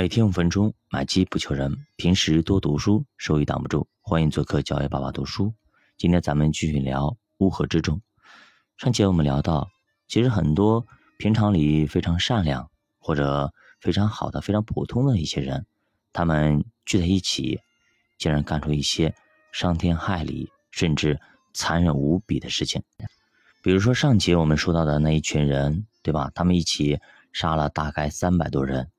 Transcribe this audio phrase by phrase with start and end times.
[0.00, 1.76] 每天五分钟，买机不求人。
[1.96, 3.86] 平时多读书，收益挡不住。
[4.00, 5.52] 欢迎做客教育爸爸读书。
[5.98, 8.00] 今天咱们继续聊乌合之众。
[8.78, 9.68] 上节我们聊到，
[10.08, 10.86] 其实很多
[11.18, 15.66] 平常里非常善良或者非常好的、非常普通的一些人，
[16.14, 17.60] 他们聚在一起，
[18.16, 19.14] 竟然干出一些
[19.52, 21.20] 伤天害理甚至
[21.52, 22.82] 残忍无比的事情。
[23.62, 26.30] 比如说上节我们说到的那一群人，对吧？
[26.34, 26.98] 他们一起
[27.34, 28.90] 杀了大概三百多人。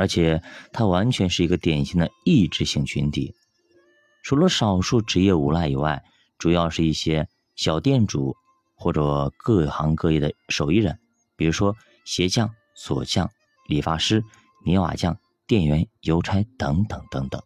[0.00, 0.42] 而且，
[0.72, 3.34] 它完全是一个典型的意志性群体，
[4.22, 6.02] 除了少数职业无赖以外，
[6.38, 8.34] 主要是一些小店主
[8.74, 10.98] 或者各行各业的手艺人，
[11.36, 13.28] 比如说鞋匠、锁匠、
[13.68, 14.24] 理发师、
[14.64, 17.42] 泥瓦匠、店员、邮差等等等等。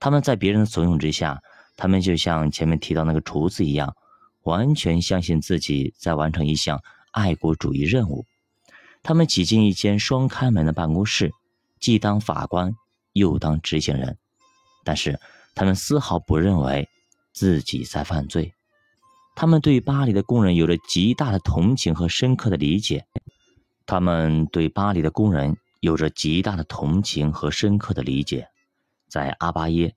[0.00, 1.40] 他们在别人的怂恿之下，
[1.76, 3.94] 他们就像前面提到那个厨子一样，
[4.42, 8.26] 完全相信自己在完成一项爱国主义任务。
[9.04, 11.30] 他们挤进一间双开门的办公室。
[11.80, 12.74] 既当法官，
[13.14, 14.16] 又当执行人，
[14.84, 15.18] 但是
[15.54, 16.88] 他们丝毫不认为
[17.32, 18.54] 自己在犯罪。
[19.34, 23.06] 他们对巴黎的工人有着极大的同情和深刻的理解。
[23.86, 28.46] 他们对巴黎的工人有着极大的同情和深刻的理解。
[29.08, 29.94] 在阿巴耶，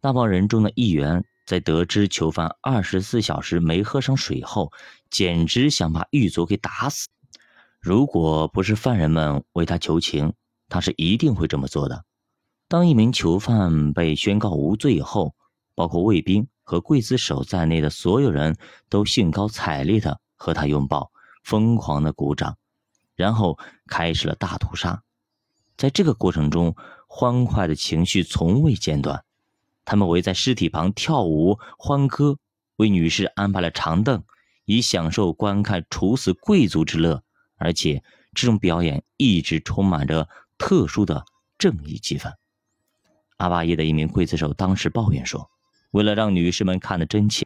[0.00, 4.70] 那帮人中的一员，在得知囚犯二十四小时没喝上水后，
[5.10, 7.08] 简直想把狱卒给打死。
[7.80, 10.34] 如果不是犯人们为他求情，
[10.72, 12.06] 他是一定会这么做的。
[12.66, 15.34] 当一名囚犯被宣告无罪以后，
[15.74, 18.56] 包括卫兵和刽子手在内的所有人
[18.88, 21.12] 都兴高采烈地和他拥抱，
[21.44, 22.56] 疯狂地鼓掌，
[23.14, 25.02] 然后开始了大屠杀。
[25.76, 26.74] 在这个过程中，
[27.06, 29.22] 欢快的情绪从未间断。
[29.84, 32.38] 他们围在尸体旁跳舞欢歌，
[32.76, 34.24] 为女士安排了长凳，
[34.64, 37.22] 以享受观看处死贵族之乐。
[37.56, 40.26] 而且，这种表演一直充满着。
[40.62, 41.24] 特殊的
[41.58, 42.32] 正义气氛。
[43.38, 45.50] 阿巴耶的一名刽子手当时抱怨说
[45.90, 47.44] ：“为了让女士们看得真切，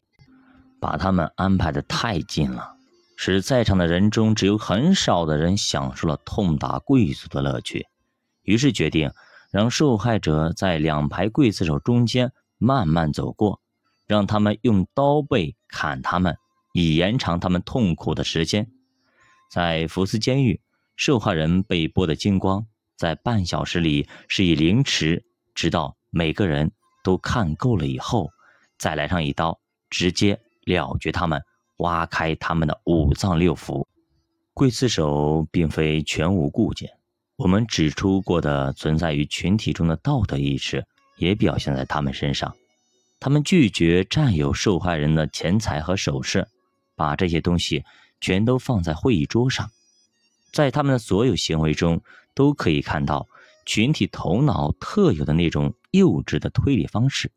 [0.79, 2.77] 把他们安排的太近了，
[3.17, 7.87] 使在场的人中只有很少的人享受了痛打贵族的乐趣。
[8.43, 9.11] 于是决定
[9.51, 13.63] 让受害者在两排刽子手中间慢慢走过，
[14.07, 16.37] 让他们用刀背砍他们，
[16.75, 18.71] 以延长他们痛苦的时间。
[19.51, 20.61] 在福斯监狱，
[20.97, 25.25] 受害人被剥得精光。”在半小时里是以凌迟，
[25.55, 26.73] 直到每个人
[27.05, 28.31] 都看够了以后，
[28.79, 31.43] 再来上一刀，直接了绝他们，
[31.79, 33.87] 挖开他们的五脏六腑。
[34.55, 36.89] 刽子手并非全无顾忌，
[37.37, 40.87] 我们指出过的存在于群体中的道德意识，
[41.19, 42.57] 也表现在他们身上。
[43.21, 46.49] 他们拒绝占有受害人的钱财和首饰，
[46.95, 47.85] 把这些东西
[48.23, 49.71] 全都放在会议桌上。
[50.57, 52.01] 在他们的所有行为中，
[52.33, 53.29] 都可以看到
[53.67, 57.31] 群体头脑特有的那种幼稚的推理方式。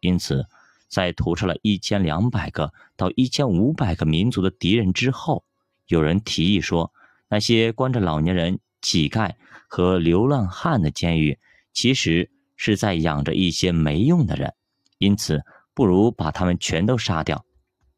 [0.00, 0.46] 因此，
[0.86, 5.42] 在屠杀了一千两百个到一千五百个民族的敌人之后，
[5.86, 6.92] 有人提议说，
[7.30, 9.32] 那些关着老年人、乞丐
[9.68, 11.38] 和流浪汉的监狱，
[11.72, 14.52] 其实是在养着一些没用的人。
[14.98, 17.42] 因此，不如把他们全都杀掉。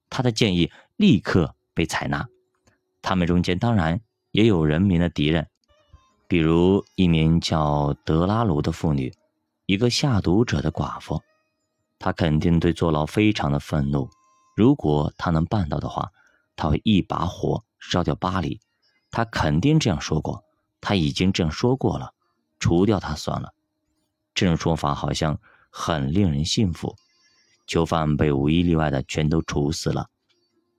[0.09, 2.29] 他的建议立刻被采纳。
[3.03, 4.01] 他们中间当然。
[4.31, 5.49] 也有人民的敌人，
[6.27, 9.13] 比如一名叫德拉卢的妇女，
[9.67, 11.23] 一个下毒者的寡妇。
[11.99, 14.09] 她肯定对坐牢非常的愤怒。
[14.55, 16.11] 如果她能办到的话，
[16.57, 18.61] 她会一把火烧掉巴黎。
[19.11, 20.45] 她肯定这样说过，
[20.81, 22.13] 她已经这样说过了。
[22.61, 23.55] 除掉他算了。
[24.35, 25.39] 这种说法好像
[25.71, 26.97] 很令人信服。
[27.69, 30.09] 囚犯被无一例外的全都处死了。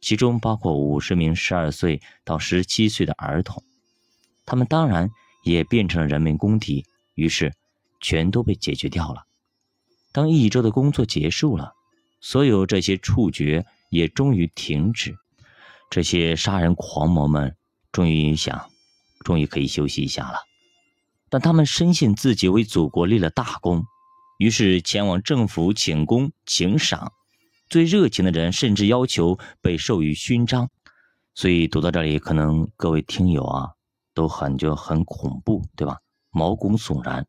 [0.02, 3.64] 其中包括五十名十二岁到十七岁的儿童，
[4.46, 5.10] 他们当然
[5.44, 7.54] 也变成了人民公敌，于是
[8.00, 9.26] 全都被解决掉了。
[10.12, 11.74] 当一周的工作结束了，
[12.22, 15.16] 所有这些触觉也终于停止，
[15.90, 17.56] 这些杀人狂魔们
[17.92, 18.70] 终于想，
[19.24, 20.40] 终于可以休息一下了。
[21.30, 23.84] 但他们深信自己为祖国立了大功，
[24.40, 27.14] 于是前往政府请功请赏。
[27.70, 30.70] 最热情的人甚至要求被授予勋章，
[31.36, 33.70] 所以读到这里，可能各位听友啊
[34.16, 35.98] 都很就很恐怖，对吧？
[36.32, 37.28] 毛骨悚然，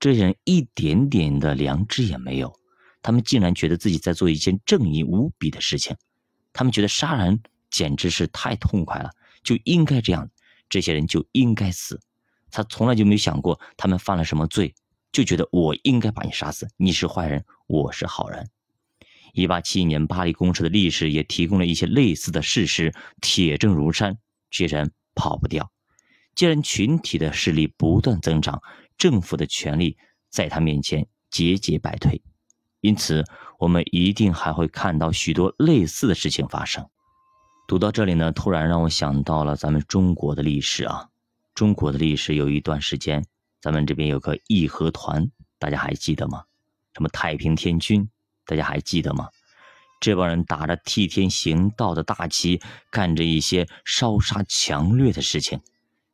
[0.00, 2.52] 这些人一点点的良知也没有，
[3.00, 5.96] 他们竟然觉得自己在做一件正义无比的事情，
[6.52, 7.40] 他们觉得杀人
[7.70, 9.10] 简直是太痛快了，
[9.44, 10.28] 就应该这样，
[10.68, 12.00] 这些人就应该死。
[12.50, 14.74] 他从来就没有想过他们犯了什么罪，
[15.12, 18.48] 就觉得我应该把你杀死，你是坏人，我是好人。
[19.36, 24.16] 一八七一年巴黎公社的历史也提供了一些类似的事实，铁证如山，
[24.50, 25.70] 这些人跑不掉。
[26.34, 28.62] 既然群体的势力不断增长，
[28.96, 29.98] 政府的权力
[30.30, 32.22] 在他面前节节败退。
[32.80, 33.24] 因此，
[33.58, 36.88] 我们一定还会看到许多类似的事情发生。
[37.68, 41.08] 读到这里呢，突然让我想到了咱们中国的历史啊。
[41.54, 43.22] 中国的历史有一段时间，
[43.60, 46.44] 咱们这边有个义和团，大家还记得吗？
[46.94, 48.08] 什么太平天军，
[48.46, 49.28] 大家还记得吗？
[50.00, 52.60] 这帮人打着替天行道的大旗，
[52.90, 55.60] 干着一些烧杀抢掠的事情。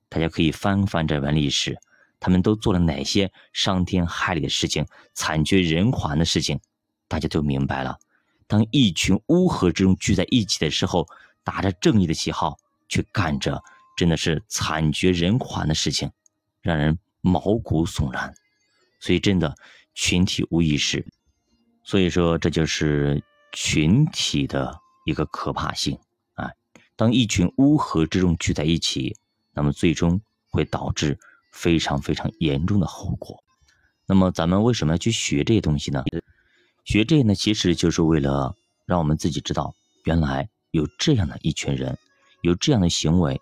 [0.08, 1.76] 大家可以翻翻这本历史，
[2.20, 6.60] 他们都做了哪些伤天害理的事情、惨绝人寰的事情？
[7.08, 7.98] 大家就明白了。
[8.46, 11.06] 当一群乌合之众聚在一起的时候，
[11.42, 12.56] 打着正义的旗号，
[12.88, 13.62] 去干着
[13.96, 16.10] 真的是惨绝人寰的事情，
[16.60, 18.32] 让人毛骨悚然。
[19.00, 19.54] 所以，真的
[19.94, 21.04] 群体无意识，
[21.84, 25.98] 所以说这就是群体的一个可怕性
[26.34, 26.50] 啊！
[26.96, 29.16] 当一群乌合之众聚在一起，
[29.52, 30.20] 那么最终
[30.50, 31.18] 会导致
[31.52, 33.42] 非常非常严重的后果。
[34.06, 36.02] 那么，咱们为什么要去学这些东西呢？
[36.84, 38.54] 学这呢，其实就是为了
[38.86, 39.74] 让我们自己知道，
[40.04, 40.48] 原来。
[40.74, 41.98] 有这样的一群人，
[42.40, 43.38] 有这样的行为，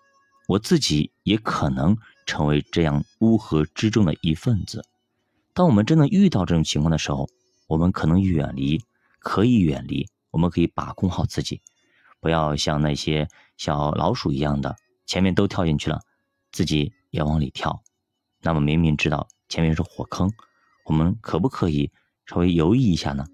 [0.49, 1.95] 我自己也可能
[2.25, 4.83] 成为这样乌合之众的一份子。
[5.53, 7.29] 当我们真的遇到这种情况的时候，
[7.71, 8.83] 我们可能远离，
[9.19, 11.61] 可以远离，我们可以把控好自己，
[12.19, 14.75] 不要像那些小老鼠一样的，
[15.05, 16.01] 前面都跳进去了，
[16.51, 17.81] 自己也往里跳。
[18.41, 20.29] 那么明明知道前面是火坑，
[20.83, 21.89] 我们可不可以
[22.25, 23.25] 稍微犹豫一下呢？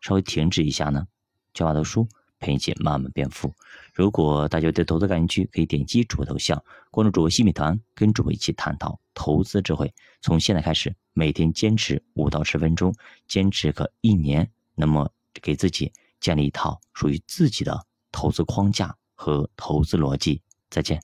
[0.00, 1.06] 稍微停止一下呢？
[1.52, 2.08] 教我的书。
[2.40, 3.54] 陪你一起慢慢变富。
[3.94, 6.60] 如果大家对投资感兴趣，可以点击主播头像，
[6.90, 9.94] 关注主播新米团，跟主播一起探讨投资智慧。
[10.20, 12.92] 从现在开始，每天坚持五到十分钟，
[13.28, 15.08] 坚持个一年，那么
[15.40, 20.42] 给自己建立一套属于自己的投资框架和投资逻辑。
[20.68, 21.00] 再见。